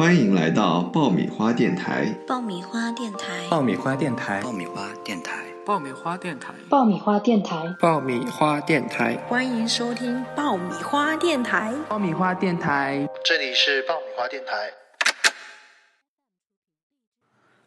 [0.00, 2.06] 欢迎来到爆米花电台。
[2.26, 11.74] 爆米花电台，爆米花电台，爆米花电台，爆米花电台，爆米花电台，爆米花电台，欢迎收听爆米花电台。
[11.86, 14.72] 爆米花电台，这里是爆米花电台。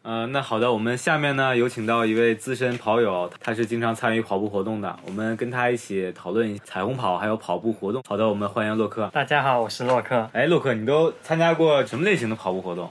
[0.04, 8.02] 呃，那好的，我们下面呢有请到一位资深跑友，他是经常参与跑步活动的，我们跟他一起讨论彩虹跑还有跑步活动。
[8.06, 9.08] 好的，我们欢迎洛克。
[9.14, 10.28] 大家好，我是洛克。
[10.34, 12.90] 哎，洛克，你都参加过什么类型的跑步活动？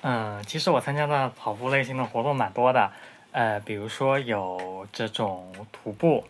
[0.00, 2.90] 嗯，其实我参加的跑步类型的活动蛮多的，
[3.30, 6.24] 呃，比如说有这种徒步，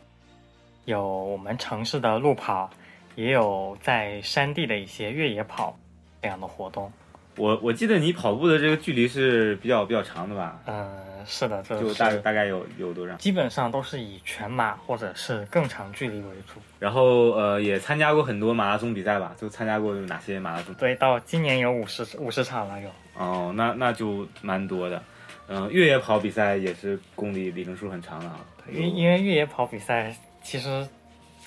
[0.84, 2.68] 有我们城市的路跑，
[3.15, 5.74] 也有在山地的一些越野跑
[6.21, 6.93] 这样的活动。
[7.37, 10.61] 我我记得你跑步的这个距离是比较比较长的吧？
[10.66, 10.88] 嗯，
[11.27, 13.19] 是的，这就是大大概有有多长？
[13.19, 16.60] 基本上都是以全马或者是更长距离为主。
[16.79, 19.34] 然后呃，也参加过很多马拉松比赛吧？
[19.41, 20.74] 就参加过哪些马拉松？
[20.74, 22.88] 对，到今年有五十五十场了有。
[23.16, 25.02] 哦，那那就蛮多的。
[25.49, 28.40] 嗯，越野跑比赛也是公里里程数很长的啊。
[28.73, 30.87] 因因为越野跑比赛其实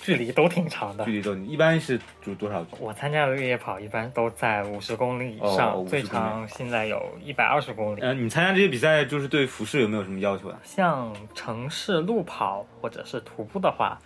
[0.02, 2.66] 距离都挺长的，距离都一般是就多少？
[2.80, 8.00] 我参加的越野跑一般都在五十公里以哦上，50最长现在有一百二十公里。
[8.02, 10.58] 嗯、你参加这些比赛就是对服饰有没有什么要求啊？
[10.64, 14.00] 像城市路跑或者是徒步的话，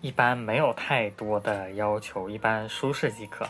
[0.00, 3.46] 一般没有太多的要求，一般舒适即可。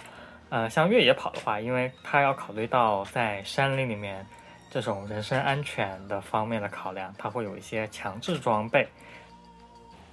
[0.51, 4.25] 呃，像越野跑的话，因为它要考虑到在山林里面
[4.71, 8.87] 这种人身安全的方面的考量，它会有一些强制装备，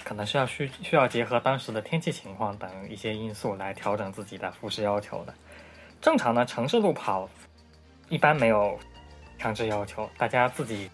[0.03, 5.33] 可能是要需需要结合当时的天气情况等一些因素来调整自己的服饰要求的。
[6.02, 7.30] 正常的城市路跑
[8.09, 8.77] 一般没有
[9.38, 10.89] 强制要求，大家自己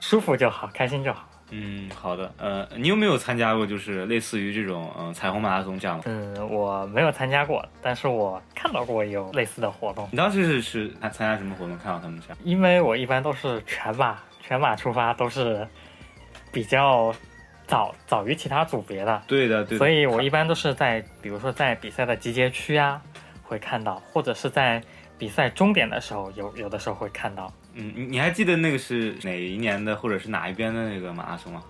[0.00, 1.28] 舒服就好，开心就好。
[1.50, 2.32] 嗯，好的。
[2.38, 6.04] 呃，你有没有参加过就是类似于这种嗯、彩虹马拉松这样的？
[6.06, 10.08] 嗯，我没有参加过，但是我看到过有类似的活动。
[10.10, 11.78] 你当时是是参参加什么活动？
[11.78, 12.38] 看到他们这样？
[12.42, 15.68] 因为我一般都是全马，全马出发都是
[16.50, 17.14] 比较
[17.66, 19.78] 早早于其他组别的，对的，对的。
[19.78, 23.00] 所以我一般都是在比如说在比赛的集结区啊
[23.42, 24.82] 会看到，或者是在
[25.18, 27.52] 比赛终点的时候有有的时候会看到。
[27.74, 31.62] 嗯，你你还记得那个是哪一年的，或者是哪一边的那个马拉松吗？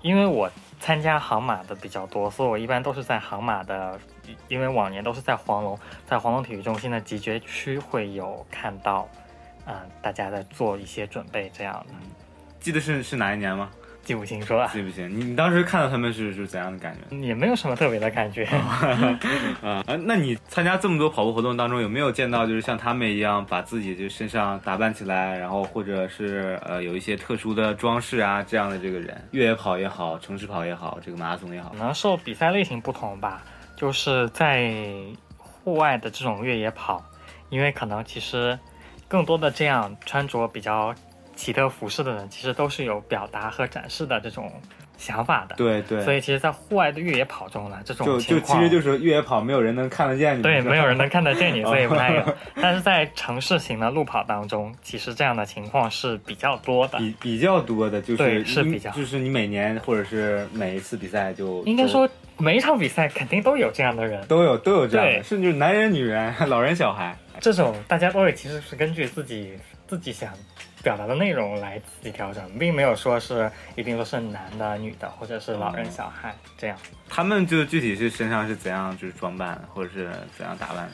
[0.00, 4.00] 因为我参加杭马的比较多，所以我一般都是在杭马的，
[4.48, 9.08] 因为往年都是在黄龙，在黄龙体育中心的集结区会有看到，
[9.66, 11.94] 嗯、大家在做一些准备这样的，
[12.58, 13.70] 记得是是哪一年吗？
[14.04, 15.08] 记不清楚了，记不清。
[15.08, 17.16] 你你当时看到他们是是怎样的感觉？
[17.16, 18.44] 也没有什么特别的感觉。
[19.62, 29.16] 啊、呃，那你参加这么多跑步活动当中，有没有见到就是像他们一样把自己就身上打扮起来，然后或者是呃有一些特殊的装饰啊这样的这个人？
[29.30, 33.42] 越野跑也好，城市跑也好，这个马拉松也好可，能受比赛类型不同吧，
[33.76, 34.72] 就是在
[35.38, 37.00] 户外的这种越野跑，
[37.50, 38.58] 因为可能其实
[39.06, 40.92] 更多的这样穿着比较
[41.34, 44.52] 奇特服饰的人，其实都是有表达和展示的这种
[44.96, 45.56] 想法的。
[45.56, 50.42] 对对，所以其实，在户外的越野跑中呢，这种就情况就其实就是越野跑，没有人能看得见你。
[50.42, 52.22] 对，没有人能看得见你， 所以不太有。
[52.56, 56.98] 但是在城市型的路跑当中，其实这样的情况是比较多的。
[56.98, 64.24] 比比较多的，就是对是比较就是你每年或者是每一次比赛就应该说，每一场比赛肯定都有这样的人。
[64.26, 67.16] 都有都有这样的，对甚至男人、女人、 老人、小孩。
[67.40, 69.54] 这种大家都会其实是根据自己
[69.86, 70.32] 自己想
[70.82, 76.76] 表达的内容来自己调整，并没有说是一定都是男的、女的，或者是老人、小孩这样。
[77.08, 80.92] 他们就具体是身上是怎样就是装扮，或者是怎样打扮的？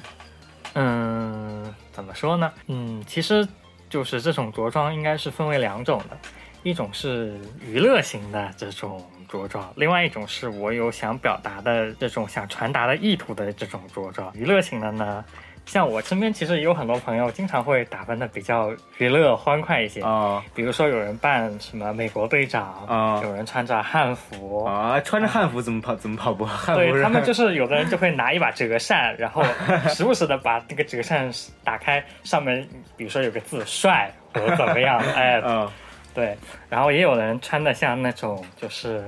[0.75, 2.53] 嗯，怎么说呢？
[2.67, 3.47] 嗯，其实
[3.89, 6.19] 就是这种着装应该是分为两种的，
[6.63, 14.31] 一种是娱乐型的这种着装，另外一种是我有想表达的这种想传达的意图的这种着装。
[14.35, 15.25] 娱乐型的呢，
[15.69, 24.65] 像我身边其实也有很多朋友经常会打扮的比较娱乐欢快一些，哦比如说有人扮什么美国队长，啊有人穿着汉服。
[24.65, 24.99] 啊！
[25.01, 25.95] 穿着汉服怎么跑？
[25.95, 26.45] 怎么跑步？
[26.45, 29.45] 汉服对他们就是有的人就会拿一把折扇，然后
[29.95, 31.31] 时不时的把那个折扇
[31.63, 32.67] 打开，上面
[32.97, 35.69] 比如说有个字“帅”或者怎么样，哎，嗯
[36.15, 36.37] 对。
[36.71, 39.05] 然后也有人穿的像那种就是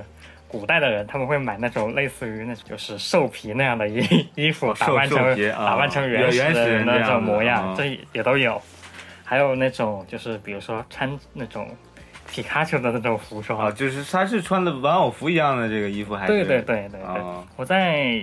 [0.51, 8.61] 古代的人，他们会买那种类似于那种就是兽皮那样的衣衣服，打扮成打扮成原始人的那种模样，啊这也都有。
[9.23, 11.69] 还有那种就是比如说穿那种
[12.29, 18.21] 皮卡丘的那种服装，啊，就是他是穿的玩偶服一样的这个衣服，还是对对对对对，哦我在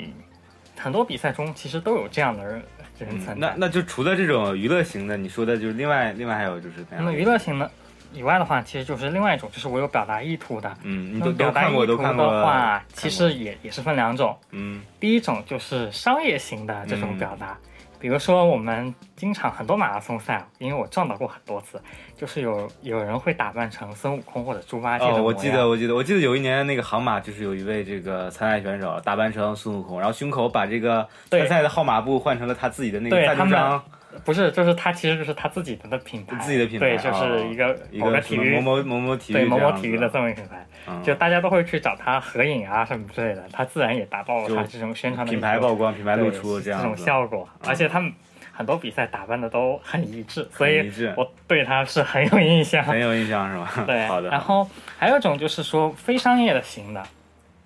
[0.78, 2.62] 很多比赛中其实都有这样的人
[2.98, 3.48] 人嗯存在。
[3.48, 6.98] 那那就除了这种娱乐型的，你说的就是另外另外还有就是怎样的？
[6.98, 7.70] 那么娱乐型的
[8.12, 10.72] 以外的话，其实就是另外一种，就是我有表达意图的。
[10.82, 14.36] 嗯，你那都都么表达意看过，都图看过的话，其实也也是分两种。
[14.50, 17.56] 嗯第一种就是商业型的这种嗯表达，
[18.00, 21.80] 比如说我们经常很多马拉松赛，因为我撞到过很多次，
[22.16, 33.84] 就是有有人会打扮成孙悟空或者猪八戒的哦，我记得我记得我记得有一年那个杭马就是有一位这个参赛选手打扮成孙悟空，然后胸口把这个参赛的号码布换成了他自己的那个对他们赞助商，
[34.24, 46.96] 不是，就是他其实就是他自己的的品牌，自己的品牌对，就是一个、一某个体育某某某某体育对某某体育的这么一个品牌，嗯就大家都会去找他合影啊什么之类的，他自然也达到了他这种宣传的品牌曝光、品牌露对出这样这种。
[46.96, 48.12] 效果，嗯而且他们
[48.52, 52.82] 很多比赛打扮的都很一致，所以我对他是很有印象。
[52.82, 53.84] 很有印象是吧？
[53.86, 54.30] 对，好的。
[54.30, 54.68] 然后
[54.98, 57.02] 还有一种就是说非商业的型的，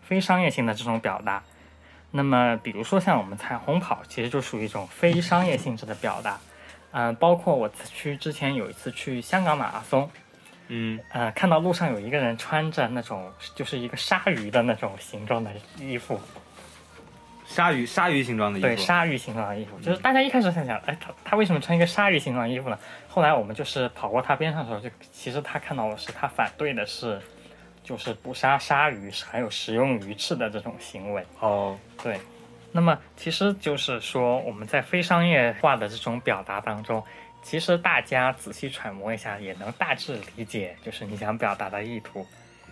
[0.02, 1.42] 非商业性的这种表达。
[2.12, 6.38] 那么比如说像我们彩虹跑，其实就属于一种非商业性质的表达。
[6.94, 10.10] 嗯、包括我去之前有一次去香港马拉松，
[10.68, 16.20] 嗯，呃，看到路上有一个人穿着那种就是一个鲨鱼的那种形状的衣服，
[17.46, 22.78] 鲨鱼鲨鱼形状的衣服，对，鲨鱼形状的衣服，就是大家一开始想想，哎，他他为什么穿一个鲨鱼形状的衣服呢？
[23.08, 27.18] 后来我们就是跑过他边上的时候，就其实他看到的是他反对的是，
[27.82, 31.24] 就是捕杀鲨鱼还有食用鱼翅的这种行为。
[31.40, 32.18] 哦，对，
[32.70, 37.02] 那么其实就是说我们在非商业化的这种表达当中，
[37.42, 42.26] 其实大家仔细揣摩一下，也能大致理解，就是你想表达的意图。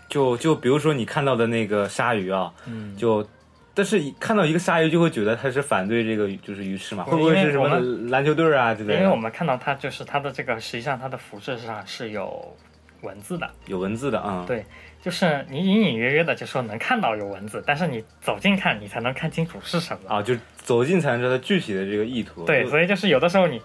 [0.09, 3.27] 就就比如说你看到的那个鲨鱼啊，嗯，就。
[3.73, 7.05] 但是一看到一个鲨鱼，就会觉得它是反对这个就是鱼翅嘛？
[7.05, 7.79] 会不会是什么
[8.11, 9.01] 篮球队啊之类的？
[9.01, 12.55] 因为我们看到它就是它的这个，实际上它的服饰上是有
[13.03, 13.49] 文字的。
[13.67, 14.41] 有文字的啊。
[14.41, 14.67] 嗯对
[15.02, 20.14] 就是你隐隐约约的就说能看到有文字，但是你走近看，你才能看清楚是什么。
[20.14, 22.44] 啊，就走近才能知道具体的这个意图。
[22.44, 23.61] 对，所以就是有的时候你，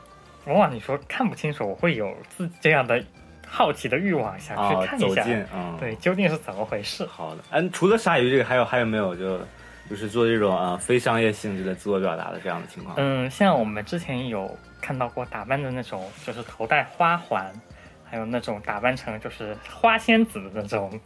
[0.45, 3.03] 往往你说看不清楚，我会有自这样的
[3.45, 7.05] 好奇的欲望想啊去看一下，走近，嗯，对，究竟是怎么回事？
[7.05, 9.37] 好的，嗯，除了鲨鱼这个，还有还有没有就
[9.89, 12.95] 就是做这种啊非商业性质的自我表达的这样的情况？
[12.97, 17.51] 嗯，像我们之前有看到过打扮的那种，就是头戴花环，
[18.05, 20.97] 还有那种打扮成就是花仙子的那种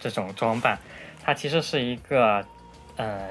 [0.00, 0.76] 这种装扮，
[1.22, 2.44] 它其实是一个
[2.96, 3.28] 呃，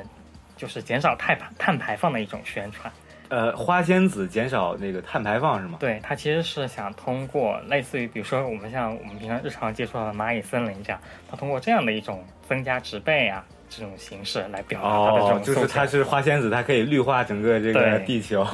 [0.56, 2.92] 就是减少碳排碳排放的一种宣传。
[3.30, 5.78] 呃，花仙子减少那个碳排放是吗？
[5.80, 11.00] 对，它其实是想通过类似于，比如说我们像我们平常日常接触到的蚂蚁森林这样，
[11.30, 18.46] 它通过这样的一种增加植被啊这种形式来表达它的这哦种，就是它是花仙子，它可以绿化整个这个地球，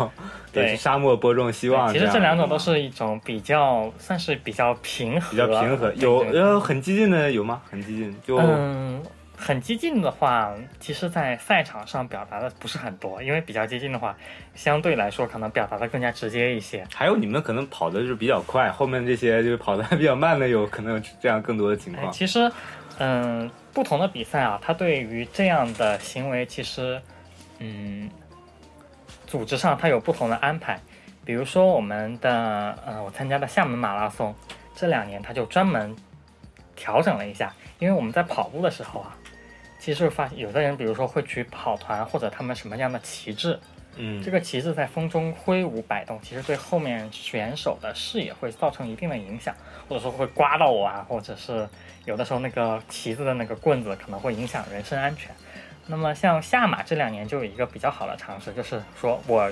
[0.51, 1.91] 对给沙漠播种希望。
[1.91, 7.61] 其实这两种都是是一种比较算是比较平和，比较平和，有对对呃很激进的有吗？
[7.69, 9.01] 很激进就嗯，
[9.37, 14.15] 很激进的话，其实，在赛场上表达的不是很多，因为比较激进的话，
[14.55, 16.85] 相对来说可能表达的更加直接一些。
[16.93, 22.11] 还有你们可能跑的就是比较快，后面这些就是跑的比较慢的，有可能有这样更多的情哎，况。
[22.11, 22.51] 其实，
[22.97, 26.99] 嗯，不同的比赛啊，它对于这样的行为，其实，
[27.59, 28.09] 嗯，
[29.27, 30.79] 组织上它有不同的安排。
[31.25, 34.33] 比如说我们的，呃，我参加的厦门马拉松，
[34.73, 35.93] 这两年它就专门
[36.73, 39.13] 调整了一下，因为我们在跑步的时候啊，
[39.77, 43.59] 其实发有的人，比如说会举跑团或者他们什么样的旗帜，
[43.97, 49.55] 嗯，这个旗帜在风中挥舞摆动，其实对后面选手的视野会造成一定的影响，
[49.87, 51.67] 或者说会刮到我啊，或者是
[52.05, 55.33] 有的时候那个旗子的那个棍子可能会影响人身安全。
[55.87, 59.51] 那么像下马这两年就有一个比较好的尝试，就是说我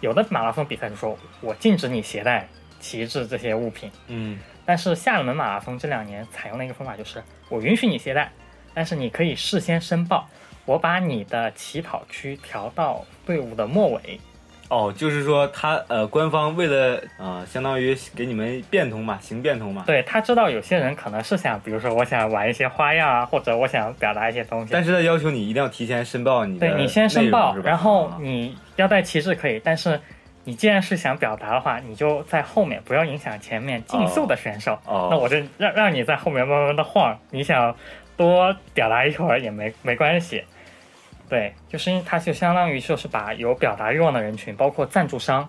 [0.00, 2.46] 有的马拉松比赛就说我禁止你携带
[2.78, 8.30] 旗帜这些物品，嗯但是厦门马拉松这两年采用的一个方法就是我允许你携带，
[8.74, 10.28] 但是你可以事先申报，
[10.66, 14.20] 我把你的起跑区调到队伍的末尾。
[14.68, 19.84] 哦，就是说他呃，官方为了呃，相当于给你们变通嘛，行变通嘛。
[19.86, 24.72] 对他知道有些人可能是想，比如说我想玩一些花样啊，或者我想表达一些东西。
[24.72, 30.00] 但是他要求你一定要提前申报你的对你先申报然后啊你要带旗帜可以，但是
[30.42, 34.76] 你既然是想表达的话，你就在后面，不要影响前面竞速的选手。
[34.84, 37.72] 哦那我就让让你在后面慢慢的晃，你想
[38.16, 40.42] 多表达一会儿也没没关系。
[41.28, 45.48] 对，就是因为它就相当于就是把有表达欲望的人群，包括赞助商，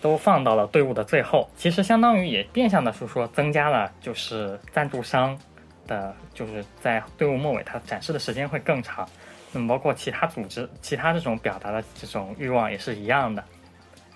[0.00, 1.48] 都放到了队伍的最后。
[1.56, 5.38] 其实相当于也变相的是说增加了就是赞助商
[5.86, 9.08] 的，就是在队伍末尾它展示的时间会更长。
[9.52, 13.42] 那么包括其他组织、其他这种表达的这种欲望也是一样的。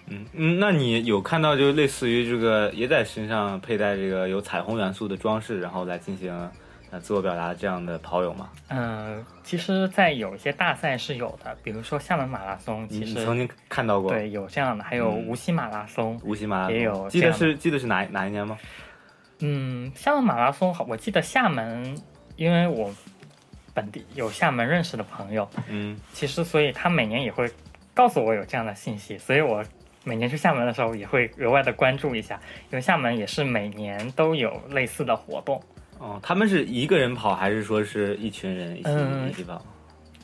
[0.08, 6.50] 嗯嗯，那你有看到就类似于这个也在身上佩戴这个有彩虹元素的装饰，然后来进行
[6.92, 8.50] 呃自我表达这样的跑友吗？
[8.68, 14.10] 嗯，其实，在有一些大赛是有的，比如说厦门马拉松，你其实你曾经看到过？
[14.10, 16.20] 对有这样的，还有嗯无锡马拉松。
[16.22, 18.58] 无锡马拉松也有记得是记得是哪哪一年吗？
[19.40, 21.98] 嗯，厦门马拉松，好，我记得厦门，
[22.36, 22.94] 因为我
[23.72, 27.50] 本地有厦门认识的朋友，嗯其实所以他每年也会
[27.94, 29.64] 告诉我有这样的信息，所以我
[30.04, 32.38] 每年去厦门的时候也会额外的关注一下，
[32.70, 35.58] 因为厦门也是每年都有类似的活动。
[36.02, 39.62] 哦，他们是一个人跑，还是说是一群人一起、嗯一起跑？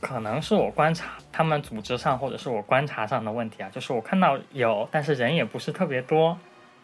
[0.00, 6.37] 可能是我观察他们组织上，或者是我观察上的问题啊，就是我看到有，但是人也不是特别多，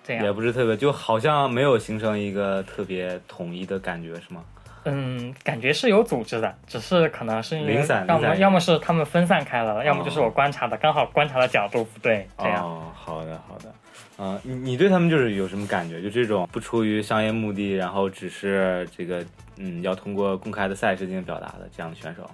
[0.05, 0.33] 这样也。
[0.33, 4.45] 不是特别，就好像没有形成一个特别统一的感觉，是吗？
[4.85, 12.65] 嗯，感觉是有组织的，只是可能是因为零散要么要么是他们分散开了，要么就是哦我观察的刚好观察的角度不对，这样。
[12.65, 13.75] 哦，好的好的。
[14.17, 16.01] 嗯、你你对他们就是有什么感觉？
[16.01, 19.25] 就这种不出于商业目的，然后只是这个
[19.57, 22.31] 嗯要通过公开的赛事进行表达的这样的选手，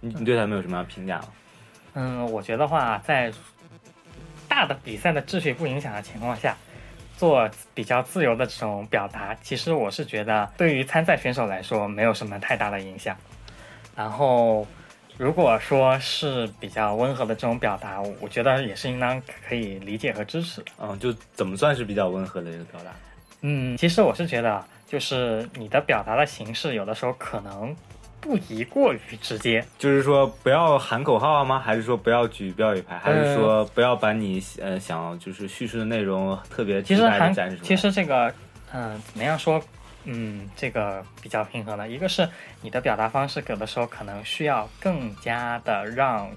[0.00, 1.28] 你你对他们有什么样的评价吗？
[1.94, 3.32] 嗯，我觉得话，在
[4.48, 6.56] 大的比赛的秩序不影响的情况下，
[7.16, 13.16] 做比较自由的这种表达，其实我是觉得对于参赛选手来说没有什么太大的影响。
[13.96, 14.66] 然后，
[15.16, 20.66] 如果说是比较温和的这种表达，我我觉得也是应当可以理解和支持的。
[20.80, 22.90] 嗯，就怎么算是比较温和的一个表达？
[23.42, 27.74] 嗯，其实我是觉得，就是你的表达的形式，有的时候可能
[28.20, 29.64] 不宜过于直接。
[29.78, 31.60] 就是说不要喊口号吗？
[31.60, 32.98] 还是说不要举标语牌？
[32.98, 37.68] 还是呃说不要把你呃想就是叙述的内容特别其实还的展示出来？
[37.68, 38.34] 其实这个，
[38.72, 39.62] 嗯、怎么样说？
[40.04, 41.88] 嗯，这个比较平衡的。
[41.88, 42.28] 一个是
[42.60, 46.30] 你的表达方式，有的时候可能需要更加的让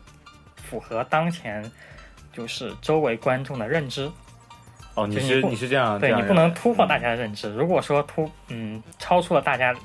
[0.56, 1.70] 符合当前
[2.32, 4.12] 就是周围观众的认知。
[4.96, 7.54] 哦，你就是你是这样，对你不能突破大嗯家的认知。
[7.54, 9.76] 如果说突嗯超出了大家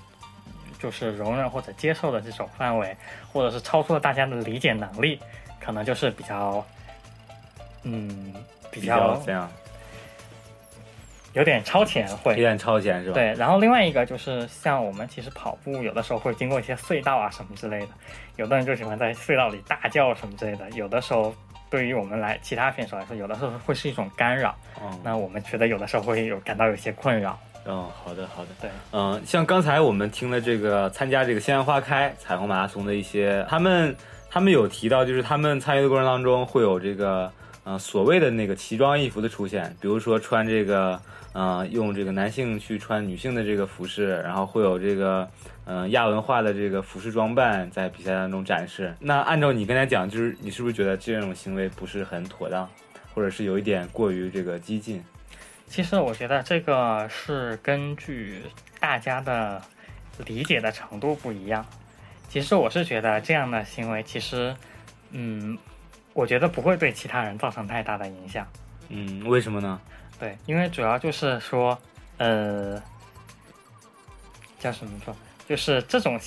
[0.78, 2.96] 就是容忍或者接受的这种范围，
[3.30, 5.20] 或者是超出了大家的理解能力，
[5.60, 6.64] 可能就是比较
[7.82, 8.32] 嗯
[8.70, 9.50] 比较这样，
[11.32, 17.88] 有点超前会有点超前是吧？，对，然后另外一个就是像我们其实跑步有的时候会经过一些隧道啊什么之类的，
[18.36, 21.34] 有的人就喜欢在隧道里大叫什么之类的，有的时候
[21.70, 24.54] 对于我们来其他选手来说，有的时候会是一种干扰。
[24.82, 27.38] 嗯，那我们觉得有的时候会有感到有些困扰。
[27.64, 33.96] 嗯，好的好的，对，嗯，像刚才我们听了这个参加这个鲜花开彩虹马拉松的一些，他们
[34.28, 37.32] 他们有提到，就是他们参与的过程当中会有这个
[37.64, 41.00] 呃所谓的那个奇装异服的出现，比如说穿这个
[41.32, 45.28] 呃用这个男性去穿女性的这个服饰，然后会有这个
[45.64, 48.92] 嗯、亚文化的这个服饰装扮在比赛当中展示。
[48.98, 52.68] 那按照你刚才讲，就是你是不是觉得这种行为不是很妥当，
[53.14, 55.02] 或者是有一点过于这个激进？
[55.68, 58.42] 其实我觉得这个是根据
[58.80, 59.62] 大家的
[60.26, 61.64] 理解的程度不一样。
[62.28, 64.54] 其实我是觉得这样的行为，其实，
[65.12, 65.56] 嗯，
[66.12, 68.46] 我觉得不会对其他人造成太大的影响。
[68.88, 69.80] 嗯，为什么呢？
[70.18, 71.76] 对，因为主要就是说，
[72.18, 72.80] 呃，
[74.58, 75.16] 叫什么说，
[75.48, 76.18] 就是这种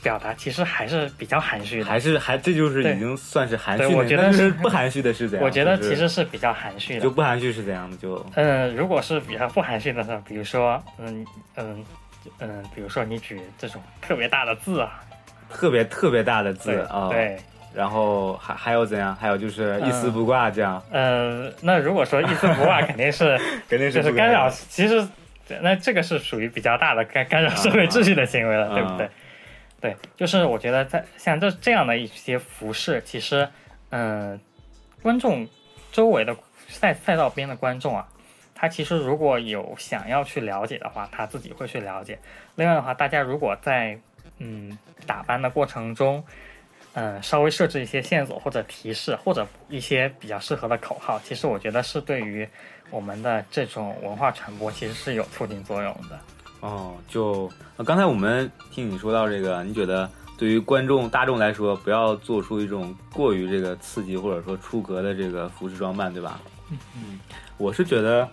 [0.00, 1.84] 表达其实还是比较含蓄的。
[1.84, 5.44] 还是还这就是已经算是含蓄的，我觉得但是不含蓄的是怎样？
[5.46, 7.00] 我觉得其实是比较含蓄的。
[7.00, 7.96] 就不含蓄是怎样的？
[7.96, 11.84] 就嗯，如果是比较不含蓄的呢，比如说，嗯嗯
[12.38, 15.02] 嗯，比如说你举这种特别大的字啊，
[15.50, 17.38] 特别特别大的字对、啊，，对，
[17.78, 19.14] 然后还还有怎样？
[19.14, 23.38] 还有就是一丝嗯不挂这样，呃，那如果说一丝不挂，肯定是
[23.70, 25.06] 肯定就是干扰，其实
[25.60, 29.08] 那这个是属于比较大的干干扰社会秩序的行为了，啊对不对？
[29.80, 33.48] 对，就是我觉得在像这这样的一些服饰，其实，
[33.90, 34.40] 嗯、
[35.00, 35.46] 观众
[35.92, 36.34] 周围的
[36.66, 38.08] 赛赛道边的观众啊，
[38.56, 42.18] 他其实如果有想要去了解的话，他自己会去了解。
[42.56, 43.96] 另外的话，大家如果在
[44.38, 46.24] 嗯打扮的过程中，
[47.00, 52.46] 嗯，稍微设置一些线索或者提示，或者一些比较适合的口号，其实我觉得是对于
[52.90, 56.18] 我们的这种文化传播其实是有促进作用的。
[56.58, 66.40] 哦，就呃刚才我们听你说到这个，你觉得对于观众大众来说，不要做出一种过于这个刺激或者说出格的这个服饰装扮，对吧？
[66.70, 67.20] 嗯嗯，
[67.58, 68.28] 我是觉得，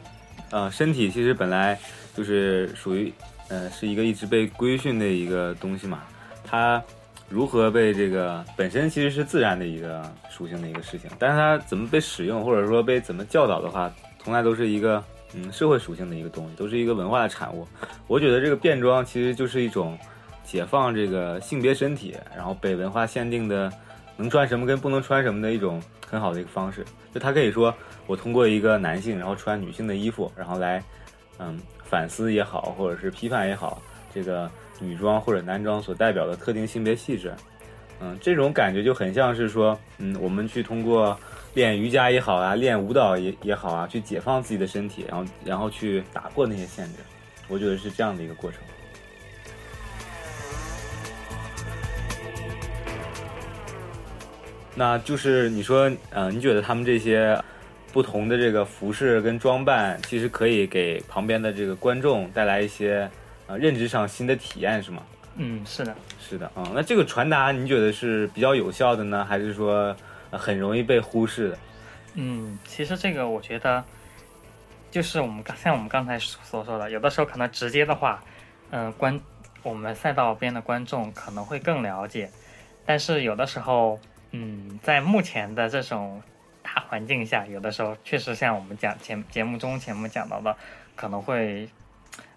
[0.49, 1.79] 呃，身体其实本来
[2.15, 3.13] 就是属于，
[3.47, 6.01] 呃，是一个一直被规训的一个东西嘛，
[6.43, 6.81] 它
[7.27, 15.03] 如何被这个本身其实是自然的一个属性的一个事情，但是它怎么被使用或者说被怎么教导的话，从来都是一个
[15.33, 17.67] 嗯社会属性的一个东西，都是一个文化的产物。
[18.07, 19.97] 我觉得这个变装其实就是一种
[20.43, 23.71] 解放这个性别身体，然后被文化限定的
[24.15, 26.85] 能穿什么跟不能穿什么的一种很好的一个方式。
[27.13, 27.73] 就他可以说，
[28.05, 30.83] 我通过一个男性，然后穿女性的衣服，然后来
[31.39, 33.81] 嗯反思也好，或者是批判也好，
[34.13, 37.33] 这个女装或者男装所代表的特定性别气质。
[38.01, 41.17] 嗯，这种感觉就很像是说，嗯，我们去通过
[41.53, 46.95] 练瑜伽也好啊，练舞蹈也也好啊，去解放自己的身体，然后然后去打破那些限制。
[47.47, 48.59] 我觉得是这样的一个过程。
[54.75, 57.41] 那就是你说，呃，你觉得他们这些
[57.93, 63.09] 不同的这个服饰跟装扮，其实可以给旁边的这个观众带来一些
[63.47, 65.03] 呃认知上新的体验，是吗？
[65.37, 69.95] 嗯，是的，是的，嗯，那这个传达你觉得是比较有效的呢，还是说、
[70.31, 71.57] 呃很容易被忽视的？
[72.15, 73.83] 嗯，其实这个我觉得，
[74.91, 78.21] 就是我们刚像我们刚才所说的，有的时候可能直接的话，
[78.71, 79.19] 嗯、观
[79.63, 82.29] 我们赛道边的观众可能会更了解，
[82.85, 83.99] 但是有的时候，
[84.31, 86.21] 嗯，在目前的这种
[86.61, 90.55] 大环境下，有的时候确实像我们讲节节目中前面讲到的，
[90.95, 91.69] 可能会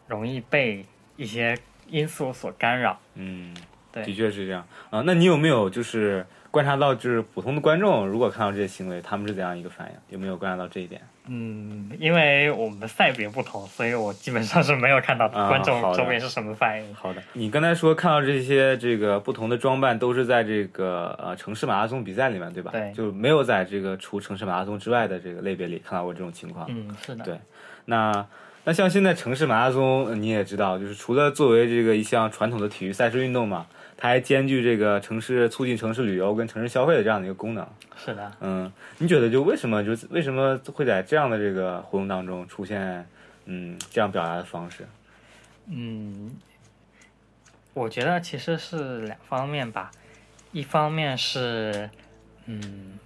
[0.06, 0.84] 容易被
[1.18, 1.54] 一些
[1.88, 2.98] 因素所干扰。
[3.16, 3.54] 嗯，
[3.92, 9.94] 对的确是这样啊、那你有没有就是观察到，就是普通的观众如果看到这些行为，他们是怎样一个反应？
[10.08, 11.02] 有没有观察到这一点？
[11.30, 16.94] 嗯，因为我们赛别不同，所以我基本上是没有看到啊观众周边是什么反应。
[16.94, 22.70] 好的，你刚才说看到这些这个不同的装扮都是在这个呃城市马拉松比赛里面，对吧？
[22.72, 26.66] 对就没有在这个除城市马拉松之外的这个类别里看到过这种情况。
[26.70, 27.38] 嗯，是的，对
[27.84, 28.26] 那
[28.68, 37.66] 那像现在城市马拉松，呃你也知道，就是除了作为这个一项传统的体育赛事运动嘛，它还兼具这个城市促进城市旅游跟城市消费的这样的一个功能。
[37.96, 38.30] 是的。
[38.40, 43.08] 嗯，你觉得就为什么就是为什么会在这样的这个活动当中出现
[43.46, 44.87] 嗯这样表达的方式？
[45.70, 46.37] 嗯，
[47.72, 49.90] 我觉得其实是两方面吧，
[50.52, 51.88] 一方面是，
[52.44, 52.98] 嗯，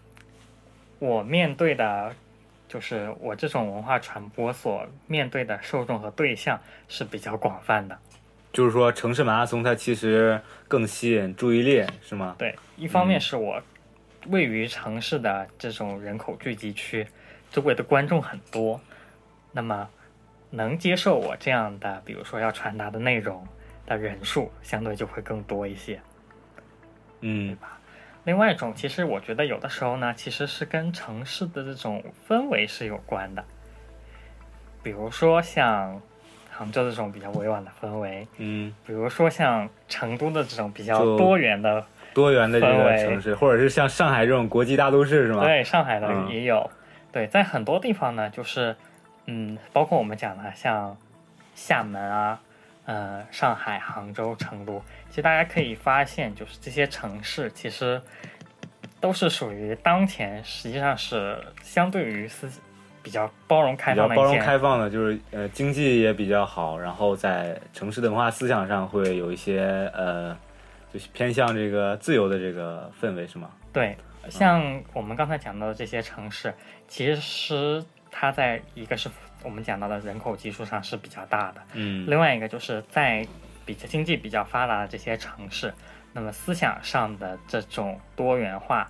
[0.99, 2.13] 我面对的，
[2.73, 7.99] 就是我这种文化传播所面对的受众和对象是比较广泛的。
[8.51, 12.35] 就是说城市马拉松它其实更吸引注意力，是吗？
[12.39, 13.63] 对，一方面嗯是我
[14.29, 17.07] 位于城市的这种人口聚集区，
[17.51, 18.81] 周围的观众很多，
[19.53, 19.87] 那么
[20.49, 23.47] 能接受我这样的，比如说要传达的内容
[23.85, 26.01] 的人数，相对就会更多一些。
[27.21, 27.55] 嗯
[28.25, 33.45] 另外一种，其实我觉得有的时候呢，其实是跟城市的这种氛围是有关的。
[34.83, 36.01] 比如说像
[36.51, 45.45] 杭州这种比较委婉的氛围，嗯，比如说像成都的这种比较多元的，多元的这氛围个城市，或者是像上海这种国际大都市，是吗？
[45.45, 46.71] 对上海的嗯也有。
[47.11, 48.75] 对，在很多地方呢，就是
[49.27, 50.97] 嗯，包括我们讲的像
[51.55, 52.41] 厦门啊、
[52.85, 58.01] 呃上海、杭州、成都，其实大家可以发现，就是这些城市其实
[59.01, 62.51] 都是属于当前实际上是相对于思
[63.03, 70.37] 比较包容开比较包容放的一些开放的，就是呃经济也比较好，然后在城市的文化思想上会有一些呃，
[70.93, 73.51] 就是偏向这个自由的这个氛围，是吗？
[73.73, 73.97] 对，
[74.29, 76.55] 像我们刚才讲到的这些城市，
[76.87, 79.09] 其实它在一个是
[79.45, 83.27] 我们讲到的人口基数上是比较大的，嗯另外一个就是在
[83.65, 85.73] 比较经济比较发达的这些城市，
[86.13, 88.89] 那么思想上的这种多元化，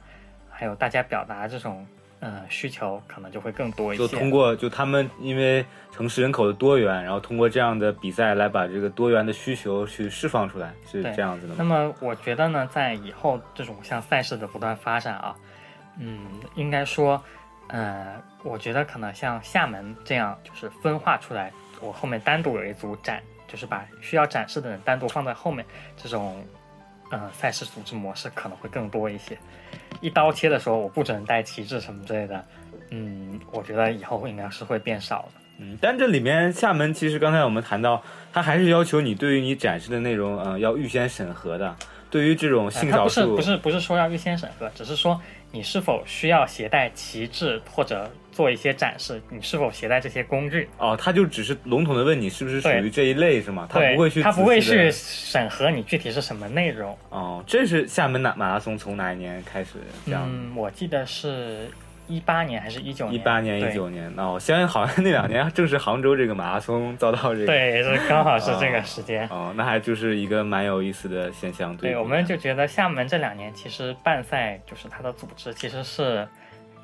[0.50, 1.86] 还有大家表达这种
[2.20, 4.06] 呃需求，可能就会更多一些。
[4.06, 11.64] 就通过就他们因为城市人口的多元，然后通过这样的比赛来把这个多元的需求去释放出来，是这样子的那？
[11.64, 15.34] 么我觉得呢，在以后这种像赛事的不断发展啊，
[15.98, 17.22] 嗯，应该说，
[17.72, 25.64] 呃，我觉得可能像厦门这样，就是分化出来，我后面单独有一组展，就是把需要展示的人单独放在后面，
[25.96, 26.44] 这种，
[27.10, 29.36] 呃，赛事组织模式可能会更多一些。
[30.02, 32.44] 一刀切的时候，我不准带旗帜什么之类的，
[32.90, 35.40] 嗯，我觉得以后应该是会变少的。
[35.58, 41.74] 嗯，但这里面厦门其实刚才我们谈到，它还是要求你对于你展示的内容，嗯、要预先审核的。
[42.10, 45.18] 对于这种呃它不是不是不是说要预先审核，只是说
[45.52, 50.66] 你是否需要携带旗帜或者做一些展示，你是否携带这些工具。
[50.78, 53.68] 哦，他就只是笼统的问你是不是属于这一类是吗？
[53.70, 54.90] 他，不会去，他不会去。
[54.90, 56.96] 审核你具体是什么内容。
[57.10, 59.72] 哦，这是厦门马马拉松从哪一年开始
[60.06, 60.26] 这样？
[60.26, 61.68] 嗯，我记得是
[62.12, 63.14] 一八年还是一九年？
[63.14, 69.26] 一八年、对一九年，哦，相信好像那两年正是杭州这个马拉松遭到这个，对，是刚好是这个时间。
[69.28, 71.76] 哦，那还就是一个蛮有意思的现象。
[71.76, 76.28] 对，比我们就觉得厦门这两年其实办赛就是它的组织其实是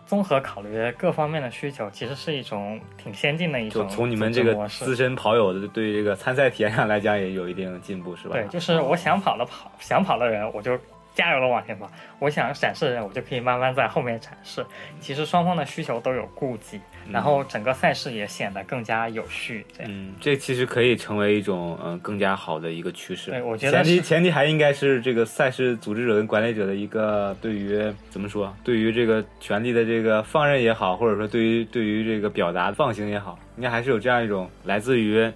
[0.06, 8.32] 综合考虑各方面的需求，其实是一种挺先进的一就种从你们这个资深跑友的对这个参赛体验上来讲，也有一定进步，是吧？
[8.32, 10.78] 对，就是我想跑的跑，想跑的人我就
[11.18, 11.84] 加油了往前跑；
[12.20, 14.64] 我想展示的人，我就可以慢慢在后面展示。
[15.00, 19.66] 其实双方的需求都有顾忌，然后整个赛事也显得更加有序。
[19.76, 23.32] 这样，嗯，这其实可以成为一种嗯、呃更加好的一个趋势。
[23.32, 35.28] 对我觉得前提前提还应该是这个赛事组织者跟管理者的一个对于怎么说，对于这个权利的这个放任也好，或者说对于对于这个表达放行也好，应该还是有这样一种来自于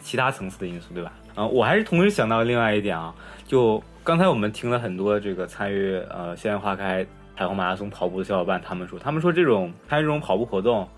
[0.00, 1.10] 其他层次的因素，对吧？
[1.40, 3.14] 嗯、我还是同时想到另外一点啊，
[3.46, 10.88] 就刚才我们听了很多这个参与呃校园花开彩虹马拉松跑步的小伙伴他们说，他们说这种参与这种跑步活动，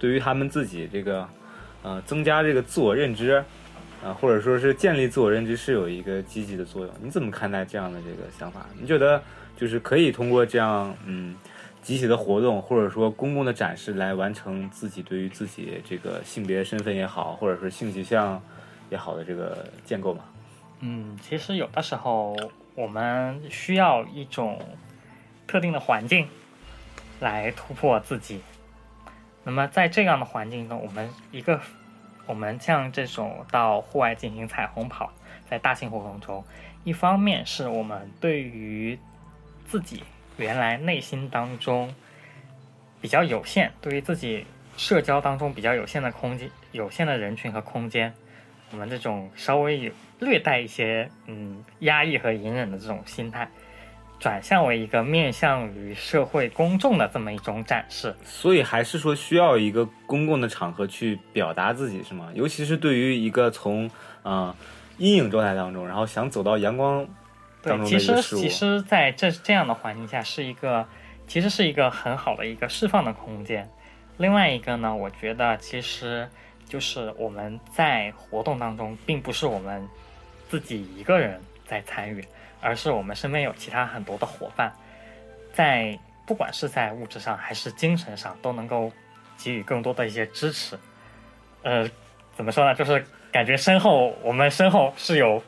[0.00, 1.28] 对于他们自己这个
[1.84, 3.40] 呃增加这个自我认知。
[4.04, 8.66] 啊，或者说是建立自我认知是有一个积极的作用，你怎么看待这样的这个想法？
[8.76, 9.22] 你觉得
[9.56, 11.36] 就是可以通过这样嗯
[11.82, 18.42] 集体的活动，或者说公共的展示来完成自己对于自己这个性别身份也好，或者是性取向
[18.90, 20.24] 也好的这个建构吗？
[20.80, 22.36] 嗯，其实有的时候
[22.74, 24.60] 我们需要一种
[25.46, 26.28] 特定的环境
[27.20, 28.42] 来突破自己。
[29.44, 31.60] 那么在这样的环境中，我们一个。
[32.28, 35.12] 我们像这种到户外进行彩虹跑，
[35.48, 36.44] 在大型活动中，
[36.82, 38.98] 一方面是我们对于
[39.64, 40.02] 自己
[40.36, 41.94] 原来内心当中
[43.00, 44.44] 比较有限，对于自己
[44.76, 48.12] 社交当中比较有限的空间、有限的人群和空间，
[48.72, 53.50] 我们这种稍微有略带一些嗯压抑和隐忍的这种心态。
[54.18, 62.30] 转向为一个面向于社会公众的这么一种展示，所以还是说需要一个公共的场合去表达自己，是吗？
[62.34, 63.90] 尤其是对于一个从
[64.22, 64.56] 啊
[64.96, 67.06] 阴影状态当中，然后想走到阳光
[67.60, 68.38] 当中的一个事物。
[68.38, 70.88] 其实，其实在这这样的环境下，是一个
[71.26, 73.68] 其实是一个很好的一个释放的空间。
[74.16, 76.26] 另外一个呢，我觉得其实
[76.66, 79.86] 就是我们在活动当中，并不是我们
[80.48, 82.24] 自己一个人在参与。
[82.58, 84.72] 而是我们身边有其他很多的伙伴，
[85.52, 88.90] 在不管是在物质上还是精神上，都能够
[89.36, 90.76] 给予更多的一些支持。
[91.62, 91.88] 呃，
[92.34, 92.74] 怎么说呢？
[92.74, 95.40] 就是感觉身后我们身后是有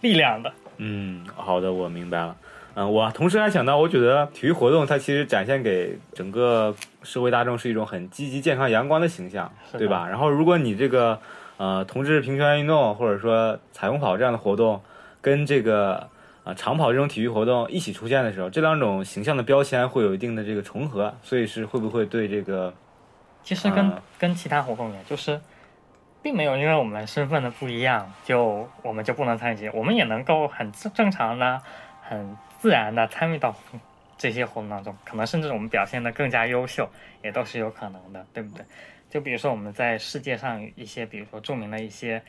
[0.00, 0.50] 力量的。
[0.78, 2.34] 嗯，好的，我明白了。
[2.74, 10.08] 嗯，我同时还想到，我觉得体育活动它其实展现给整个社会大众是一种很积极、健康、阳光的形象，对吧？
[10.08, 11.20] 然后，如果你这个
[11.62, 14.82] 呃同志平权运动或者说彩虹跑这样的活动
[15.20, 16.08] 跟这个
[16.42, 22.74] 啊，长跑这种体育活动一起出现的时候，这两种形象的标签会有一定的这个重合，所以是会不会对这个？
[23.44, 25.40] 其实跟跟其他活动一样，就是
[26.20, 31.62] 并没有因为我们身份的不一样，就我们就不能参与，我们也能够很正常的、
[32.02, 33.54] 很自然的参与到
[34.18, 36.88] 这些活动当中，可能甚至我们表现的更加优秀，
[37.22, 38.64] 也都是有可能的，对不对？
[39.12, 42.22] 就比如说我们在世界上一些，比如说著名的一些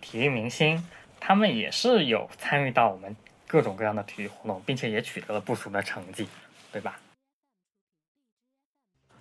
[0.00, 0.86] 体育明星，
[1.18, 3.16] 他们也是有参与到我们。
[3.50, 6.28] 各种各样的体育活动，并且也取得了不俗的成绩，
[6.70, 7.00] 对吧？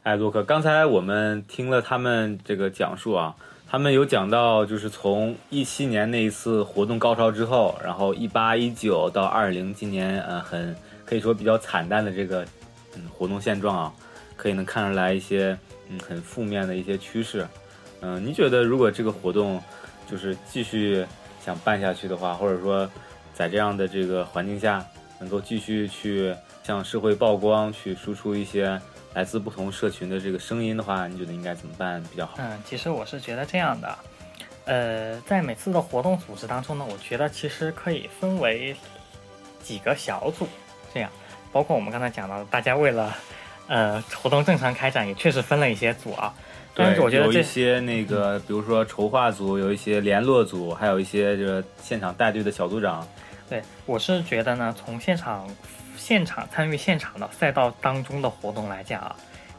[0.04, 10.76] 哎，洛克，刚才我们听了他们这个讲述啊，他们有讲到，就是从一七年那一次活动高潮之后，然后一八一九到二零今年，呃，很
[11.06, 12.46] 可以说比较惨淡的这个
[12.98, 13.94] 嗯活动现状啊，
[14.36, 15.58] 可以能看出来一些
[15.90, 17.48] 嗯很负面的一些趋势。
[18.02, 19.62] 嗯，你觉得如果这个活动
[20.10, 21.06] 就是继续
[21.44, 22.90] 想办下去的话，或者说？
[23.34, 24.84] 在这样的这个环境下，
[25.20, 28.82] 能够继续去向社会曝光，去输出一些
[29.14, 32.34] 来自不同社群的这个声音的话，你觉得应该怎么办比较好？
[32.40, 33.98] 嗯，其实我是觉得这样的，
[34.66, 38.76] 呃，在每次的活动组织当中呢，我觉得其实可以分为
[39.62, 40.48] 几个小组，
[40.92, 41.12] 这样，
[41.52, 43.16] 包括我们刚才讲到，大家为了
[43.68, 46.34] 呃活动正常开展，也确实分了一些组啊。
[46.74, 53.08] 但是，我觉得有一些那个，比如说筹划组，有一些联络组，还有一些就是现场带队的小组长。
[53.50, 55.50] 对，我是觉得呢，从现场、
[55.96, 59.16] 现场参与现场的赛道当中的活动来讲啊，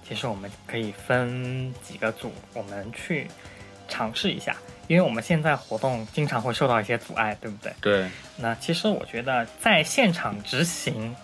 [0.07, 3.27] 其实我们可以分几个组，我们去
[3.89, 4.55] 尝试一下。
[4.87, 7.73] 因为我们现在活动经常会受到一些阻碍，对不对？
[7.81, 8.09] 对。
[8.37, 11.15] 那其实我觉得，在现场执行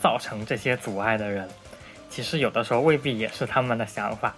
[0.00, 1.46] 造成这些阻碍的人，
[2.10, 4.34] 其实有的时候未必也是他们的想法。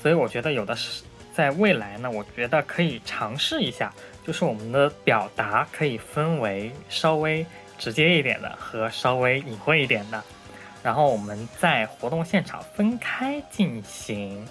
[0.00, 1.02] 所以我觉得有的是，
[1.34, 3.92] 在未来呢，我觉得可以尝试一下。
[4.24, 7.44] 就是我们的表达可以分为稍微
[7.78, 10.22] 直接一点的和稍微隐晦一点的，
[10.82, 14.46] 然后我们在活动现场分开进行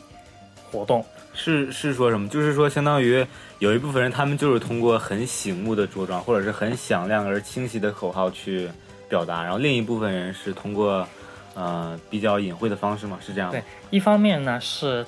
[0.71, 1.05] 活动。
[1.35, 2.27] 是是说什么？
[2.27, 3.23] 就是说，相当于
[3.59, 8.67] 有一部分人，他们就是通过很醒目的着装或者是很响亮而清晰的口号去
[9.07, 11.07] 表达，然后另一部分人是通过
[11.57, 13.19] 呃比较隐晦的方式吗？
[13.19, 13.51] 是这样？
[13.51, 15.05] 对，一方面呢是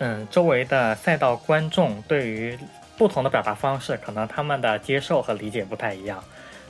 [0.00, 2.58] 嗯周围的赛道观众对于。
[2.96, 6.22] 不同的表达方式，可能他们的接受和理解不太一样。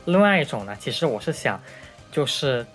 [0.07, 1.61] 另外一种呢，其实我是想，
[2.11, 2.67] 就是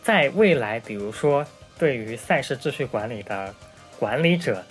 [0.00, 1.44] 在未来，比如说
[1.76, 3.52] 对于赛事秩序管理的
[3.98, 4.64] 管理者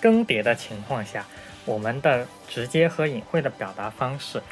[0.00, 1.24] 更迭的情况下，
[1.64, 4.42] 我们的直接和隐晦的表达方式，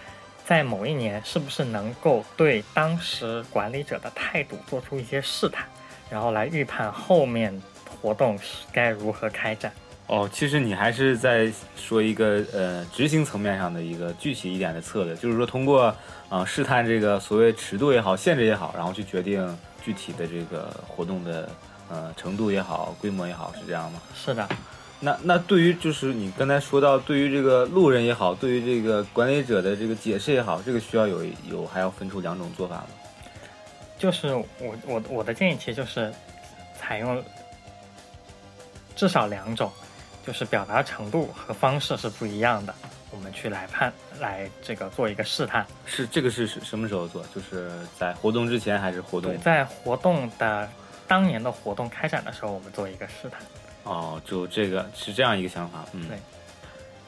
[0.47, 5.67] 在某一年是不是能够对当时管理者的态度做出一些试探，
[6.11, 7.63] 然后来预判后面
[8.01, 8.39] 活动
[8.73, 9.73] 该如何开展。
[10.09, 15.95] 哦，其实你还是在说一个呃执行层面上的一个具体一点的策略，就是说通过
[16.29, 21.49] 啊试探这个所谓尺度也好、限制也好，然后去决定具体的这个活动的
[21.89, 24.03] 呃程度也好，规模也好，是这样吗？
[24.15, 24.47] 是的，
[25.05, 32.87] 那那对于就是你刚才说到，对于这个路人也好，对于这个管理者的这个解释也好，这个需要有有还要分出两种做法吗？
[33.99, 34.47] 就是我
[34.87, 36.13] 我我的建议其实就是
[36.79, 37.21] 采用
[38.95, 39.71] 至少两种，
[40.25, 42.73] 就是表达程度和方式是不一样的，
[43.11, 45.67] 我们去来判来这个做一个试探。
[45.85, 47.25] 是这个是什什么时候做？
[47.35, 49.39] 就是在活动之前还是活动对，？
[49.39, 50.69] 在活动的
[51.09, 53.41] 当年的活动开展的时候，我们做一个试探。
[53.85, 56.17] 哦，就这个是这样一个想法，嗯，对。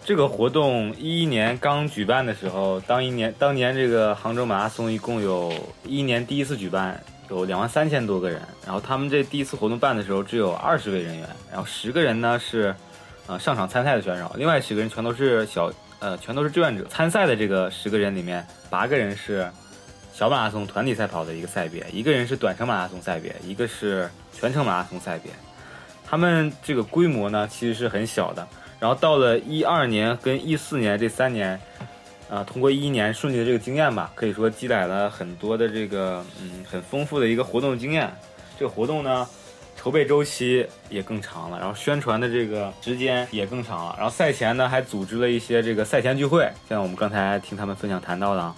[0.06, 5.50] 这个活动一一年刚举办的时候，当一年当年这个杭州马拉松一共有
[5.84, 8.42] 一年第一次举办，有两万三千多个人。
[8.66, 12.74] 然后他们这第一次活动办的时候只有二十位人员，然后十个人呢是，
[13.26, 16.84] 呃上场参赛的选手，另外十个人全都是小呃全都是志愿者。
[16.84, 19.50] 参赛的这个十个人里面，八个人是
[20.12, 25.32] 小马拉松团体赛跑的一个赛别，一个人是短程马拉松赛别，一个是全程马拉松赛别。
[26.14, 28.46] 他们这个规模呢其实是很小的。
[28.78, 31.60] 然后到了一二年跟一四年这三年，
[32.30, 38.08] 啊、通过一一年顺利的这个经验吧，可以说积累了很多的这个嗯很丰富的一个活动经验。
[38.56, 39.26] 这个活动呢，
[39.76, 43.96] 筹备周期也更长了，然后宣传的这个时间也更长了。
[43.96, 48.54] 然后赛前呢，还组织了一些这个赛前聚会，像我们刚才听他们分享谈到的啊，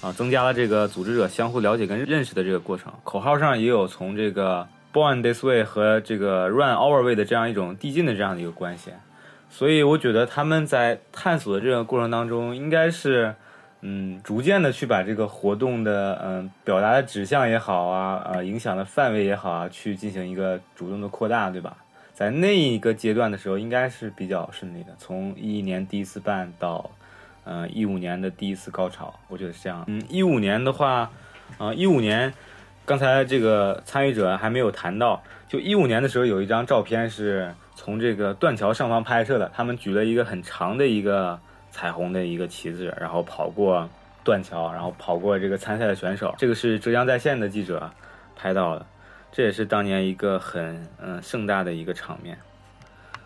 [0.00, 2.90] 啊，增加了这个组织者相互了解跟认识的这个过程。
[3.02, 8.92] 口号上也有从这个 Born This Way 和这个 Run Our Way 的这样一种递进的这样的一个关系。
[9.50, 13.34] 所以我觉得他们在探索的这个过程当中，应该是，
[13.82, 21.76] 嗯，逐渐的去把这个活动的，嗯，表达的指向也好啊，呃，影响的范围也好啊，去进行一个主动的扩大，对吧？
[22.14, 24.94] 在那一个阶段的时候，应该是比较顺利的。
[24.98, 26.90] 从一一年第一次办到，
[27.44, 29.84] 呃，一五年的第一次高潮，我觉得是这样。
[29.88, 31.10] 嗯，一五年的话，
[31.58, 32.32] 啊、1一五年，
[32.86, 37.54] 刚才这个参与者还没有谈到，就一五年的时候有一张照片是。
[37.76, 41.36] 从这个断桥上方拍摄的，他们举了一个很长的一个
[41.72, 43.86] 彩虹的一个旗帜，然后跑过
[44.22, 46.32] 断桥，然后跑过这个参赛的选手。
[46.38, 47.90] 这个是浙江在线的记者
[48.36, 48.86] 拍到的，
[49.32, 52.38] 这也是当年一个很嗯盛大的一个场面。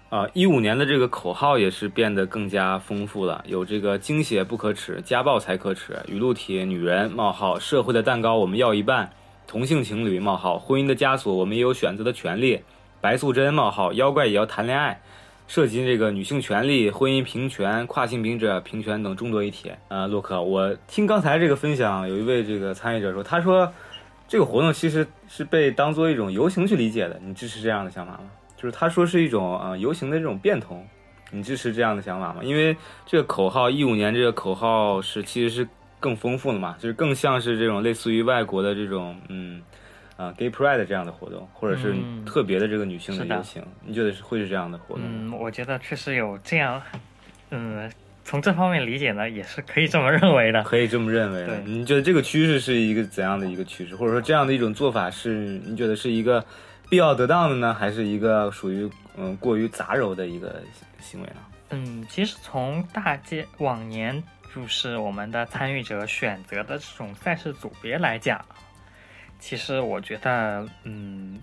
[0.09, 9.11] 啊，一五年的这个口号也是变得更加丰富了，有这个惊血不可耻，家暴才可耻，语录体女人冒号社会的蛋糕我们要一半，
[9.48, 12.61] 同性情侣冒号婚姻的枷锁我们也有选择的权利。
[13.00, 15.00] 白素贞冒号妖怪也要谈恋爱，
[15.46, 19.72] 涉及这个女性权利、婚姻平权、跨性别者平权等众多议题。
[19.88, 23.72] 呃，洛克，我听刚才这个分享，有一位这个参与者说，他说
[24.28, 28.30] 这个活动其实是被当做一种游行去理解的，你支持这样的想法吗？
[28.54, 30.87] 就是他说是一种呃游行的这种变通，
[31.30, 32.42] 你支持这样的想法吗？
[32.42, 35.68] 因为这个口号一五年这个口号是其实是
[36.00, 39.62] 更丰富了嘛，就是更像是这种类似于外国的这种嗯。
[40.18, 45.04] 啊，Gay Pride 这样的活动，或者是嗯特别的这个女性的游行，你觉得是会是这样的活动？
[45.06, 46.82] 嗯，我觉得确实有这样，
[47.50, 47.88] 嗯，
[48.24, 50.61] 从这方面理解呢，也是可以这么认为的。
[50.64, 51.61] 可以这么认为的。
[51.61, 55.34] 你觉得这个趋势是一个怎样的一个趋势，或者说这样的一种做法是
[55.64, 56.44] 你觉得是一个
[56.90, 60.61] 必要得当的呢，还是一个属于嗯过于杂糅的一个
[60.98, 61.37] 行为呢？
[61.70, 64.20] 嗯，其实从大街往年
[64.59, 68.44] 就是我们的参与者选择的这种赛事组别来讲，
[69.38, 71.40] 其实我觉得，嗯，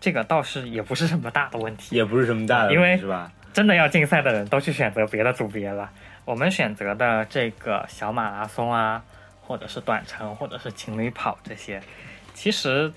[0.00, 1.94] 这个倒是也不是什么大的问题。
[1.94, 3.30] 也不是什么大的问题，因为是吧？
[3.52, 5.88] 真的要竞赛的人都去选择别的组别了。
[6.24, 9.04] 我们选择的这个小马拉松啊，
[9.40, 11.80] 或者是短程，或者是情侣跑这些，
[12.34, 12.92] 其实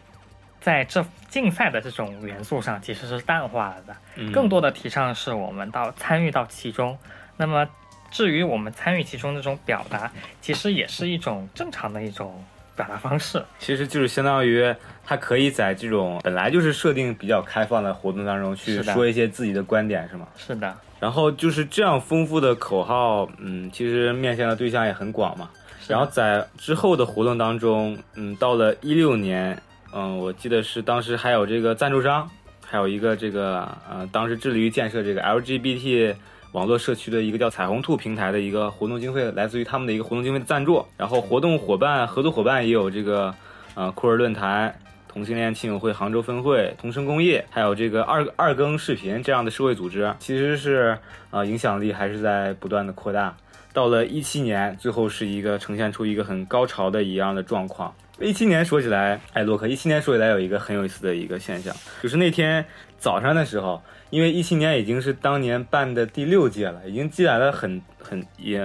[0.59, 3.95] 在这竞赛的这种元素上其实是淡化了的。
[4.15, 6.97] 嗯更多的提倡是我们到参与到其中。
[7.37, 7.67] 那么
[8.13, 12.45] 至于我们参与其中这种表达，其实也是一种正常的一种
[12.75, 13.43] 表达方式。
[13.57, 14.73] 其实就是相当于
[15.03, 20.27] 他可以在这种本来就是设定比较开放的活动当中去说一些自己的观点，是吗？
[20.37, 25.49] 是的，然后就是这样丰富的口号，嗯，其实面向的对象也很广嘛。
[25.87, 29.59] 然后在之后的活动当中，嗯，到了一六年，
[29.91, 32.29] 嗯，我记得是当时还有这个赞助商，
[32.65, 36.15] 还有一个这个呃，当时致力于建设这个 LGBT
[36.53, 40.85] 网络社区的一个叫彩虹兔平台的一个活动经费，来自于他们的一个活动经费的赞助。
[40.95, 43.33] 然后活动伙伴、合作伙伴也有这个
[43.73, 44.73] 呃酷儿论坛。
[45.07, 50.97] 同性恋亲友会杭州分会、同声工业，还有这个二二更视频这样的社会组织，其实是
[51.29, 53.35] 呃影响力还是在不断的扩大。
[53.73, 57.93] 到了一七年，最后是一个呈现出一个很高潮的一样的状况。
[58.19, 62.63] 一七年说起来，哎，洛克，一七年说起来有一个很有意思的一个现象，就是那天
[62.97, 63.81] 早上的时候，
[64.13, 68.59] 因为一七年已经是当年办的第六届了，已经积攒了很很也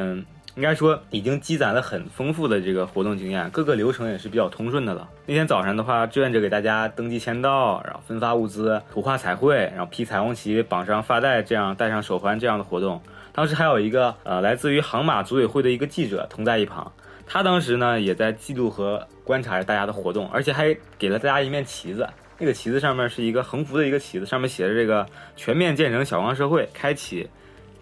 [0.56, 5.08] 应该说已经积攒了很丰富的这个活动经验，各个流程也是比较通顺的了。
[5.24, 13.00] 那天早上的话，志愿者给大家登记签到，然后分发物资、图画彩绘，然后披彩虹旗、绑上发带，这样戴上手环这样的活动。
[13.32, 16.92] 当时还有一个呃来自于杭马组委会的一个记者同在一旁，
[17.26, 22.06] 他当时呢也在记录和观察着大家的活动，而且还给了大家一面旗子。
[22.38, 25.05] 那个旗子上面是一个横幅的一个旗子，上面写着这个
[25.37, 27.29] “全面建成小康社会，开启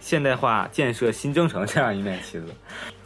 [0.01, 2.47] 现代化建设新征程”这样一面旗子。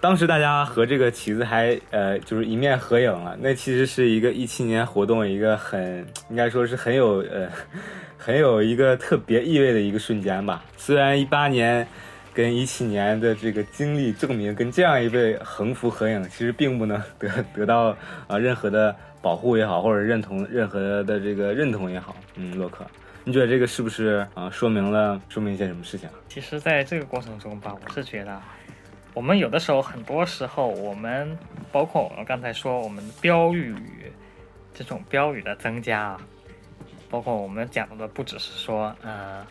[0.00, 7.48] 当时大家和这个旗子还呃就是一面合影了，那其实是一个一七年活动一个很应该说是很有呃
[8.16, 10.64] 很有一个特别意味的一个瞬间吧。
[10.76, 11.86] 虽然一八年
[12.32, 18.94] 跟一七年的这个经历证明，跟这样一位横幅合影，其实并不能 得得到啊任何的。
[19.22, 22.86] 保护也好，或者认同任何的这个认同也好，嗯，洛克，
[23.22, 24.48] 你觉得这个是不是啊？
[24.48, 26.08] 说明了说明一些什么事情？
[26.26, 28.40] 其实，在这个过程中吧，我是觉得，
[29.12, 31.36] 我们有的时候，很多时候，我们
[31.70, 33.76] 包括我们刚才说，我们标语
[34.72, 36.20] 这种标语的增加啊，
[37.10, 39.46] 包括我们讲的不只是说，呃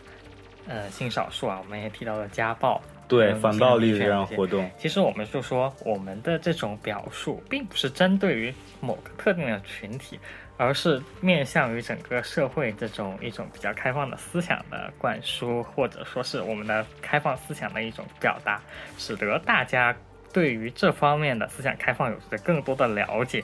[0.66, 2.80] 呃，性少数啊，我们也提到了家暴。
[3.08, 10.16] 对反暴力这样活动，其实我们就说，我们的这种表述并不是针对于某个特定的群体，
[10.56, 18.62] 而是面向于整个社会这种一种比较开放的思想的灌输，或者说是我们的开放思想的一种表达，
[18.96, 19.92] 使得大家
[20.32, 23.42] 对于这方面的思想开放有着更多的了解。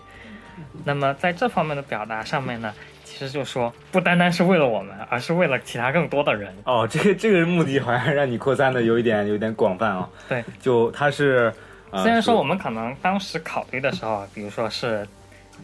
[0.85, 2.73] 那么在这方面的表达上面呢？
[3.17, 6.87] 其实就说不单单是为了我们，而是为了其他更多的人哦。
[6.87, 10.07] 这个这个目的好像让你扩散的有一点有点广泛啊。
[10.29, 11.51] 对，就它是
[11.95, 15.09] 虽然说我们可能当时考虑的时候，比如说是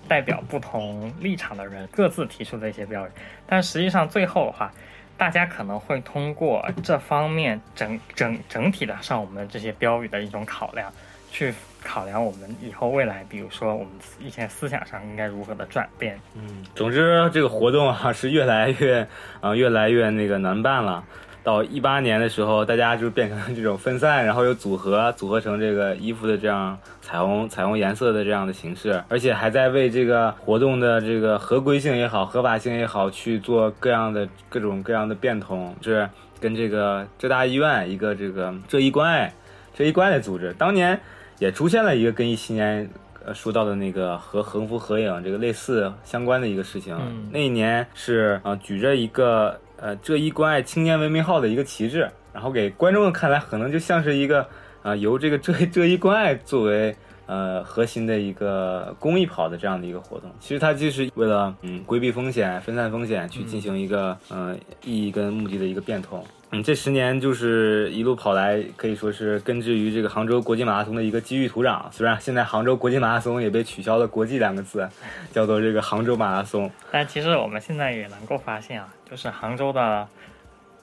[0.08, 3.10] 代表不同立场的人各自提出的一些标语，
[3.46, 4.72] 但实际上最后的话，
[5.18, 10.90] 大家可能会通过这方面整整整体的上我们这些标语的一种考量
[11.32, 11.52] 去。
[11.84, 13.88] 考量我们以后未来，比如说我们
[14.20, 16.16] 以前思想上应该如何的转变。
[16.36, 19.04] 嗯，总之这个活动啊是越来越
[19.40, 21.02] 啊越来越那个难办了。
[21.42, 35.74] 到一八年的时候，大家就变成了这种分散，然后又组合组合成这个衣服的这样彩虹彩虹颜色的这样的形式，而且还在为这个活动的这个合规性也好、合法性也好去做各样的各种各样的变通。
[35.82, 39.34] 是跟这个浙大医院一个这个浙医关爱
[39.74, 41.00] 浙医关爱组织当年。
[41.42, 42.88] 也出现了一个跟一七年
[43.24, 46.96] 呃说到的那个和横幅合影这个类似相关的一个事情。
[47.32, 54.46] 那一年是啊举着一个呃浙一关爱青年文明号的一个旗帜，然后给观众看来可能就像是一个
[54.84, 56.94] 啊由这个浙浙一关爱作为
[57.26, 60.30] 呃核心的一个公益跑的这样的一个活动。
[60.38, 66.24] 其实它就是为了嗯规避风险、分散风险去进行一个嗯意义跟目的的一个变通。
[66.54, 71.90] 嗯，这十年就是一路跑来，可以说是根植于这个杭州国际马拉松的一个机遇土壤。
[71.90, 74.86] 虽然现在杭州国际马拉松也被取消了“国际”两个字，
[75.30, 76.70] 叫做这个杭州马拉松。
[76.90, 80.06] 但其实我们现在也能够发现啊，就是杭州的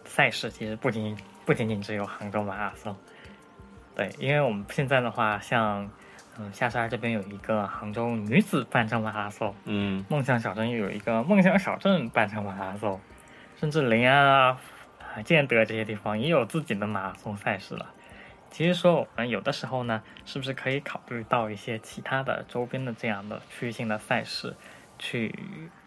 [0.05, 2.95] 赛事其实不仅不仅仅只有杭州马拉松。
[3.95, 5.87] 对，因为我们现在的话，像
[6.39, 12.99] 嗯下沙这边有一个杭州女子半程马拉松，嗯，梦想小镇又有一个梦想小镇半程马拉松，
[13.59, 14.57] 甚至临安啊。
[15.15, 17.87] 啊，建德这些地方也有自己的马拉松赛事了。
[18.51, 24.55] 其实说我们有的时候呢，是不是可以考虑到一些其他的周边的这样的区域性的赛事，
[24.97, 25.33] 去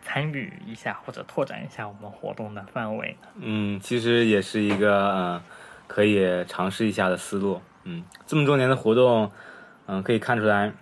[0.01, 3.29] 参与一下或者拓展一下我们活动的范围呢？
[3.41, 5.43] 嗯，其实也是一个嗯
[5.89, 7.61] 可以尝试一下的思路。
[7.85, 9.31] 嗯，这么多年的活动，
[9.87, 10.73] 嗯，可以看出来。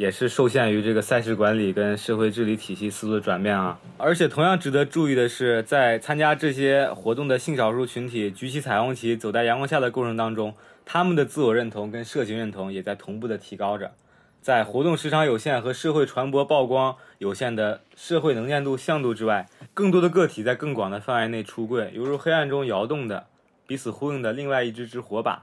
[0.00, 10.54] 也是受限于这个赛事管理跟社会治理体系思路的转变啊，而且同样值得注意的是，在参加这些活动的性少数群体举起彩虹旗走在阳光下的过程当中，
[10.86, 13.92] 他们的自我认同跟社群认同也在同步的提高着。
[14.40, 23.26] 在活动时长有限和社会传播曝光有限的社会能见度向度之外，更多的个体在更广的范围内出柜，犹如黑暗中摇动的、
[23.66, 25.42] 彼此呼应的另外一支支火把。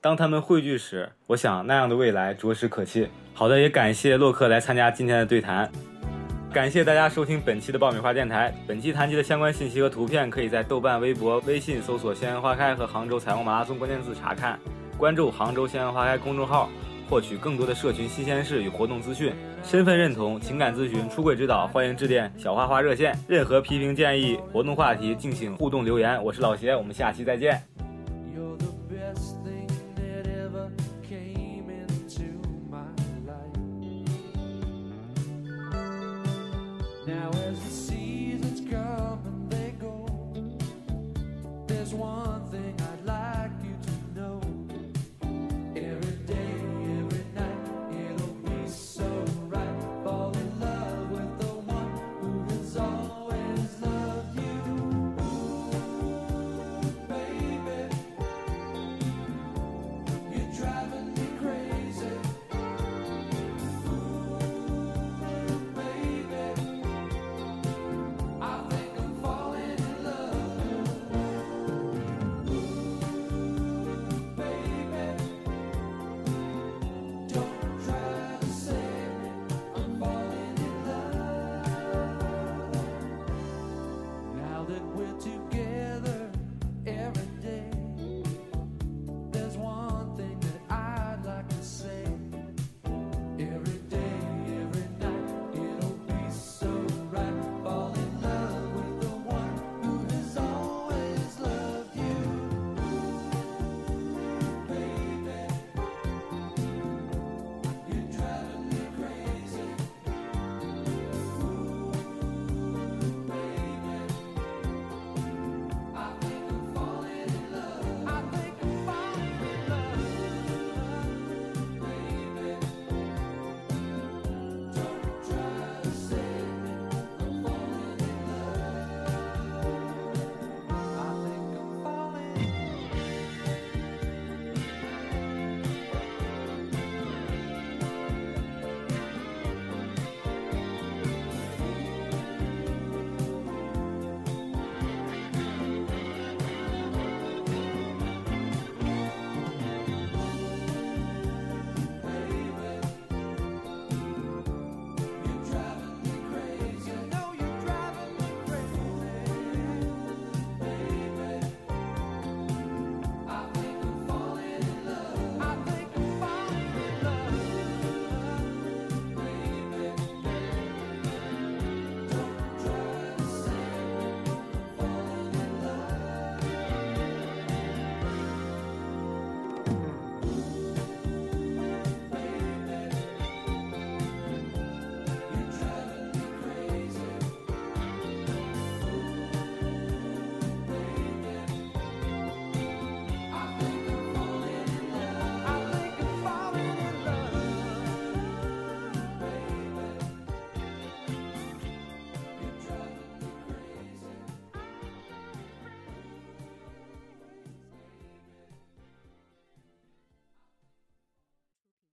[0.00, 3.08] 当他们汇聚时，我想那样的未来着实可期。
[3.34, 5.70] 好的，也感谢洛克来参加今天的对谈。
[6.52, 8.54] 感谢大家收听本期的爆米花电台。
[8.66, 14.58] 本期谈及的相关信息和图片，可以在豆瓣、微博、微信搜索“鲜花开”和“杭州彩虹马拉松”关键字查看。
[14.96, 16.70] 关注“杭州鲜花开”公众号，
[17.10, 19.34] 获取更多的社群新鲜事与活动资讯。
[19.62, 23.18] 身份认同、情感咨询、出轨指导，欢迎致电小花花热线。
[23.28, 26.22] 任何批评建议、活动话题，敬请互动留言。
[26.22, 27.60] 我是老邪，我们下期再见。
[37.26, 40.06] Now as the seasons come and they go,
[41.66, 42.25] there's one.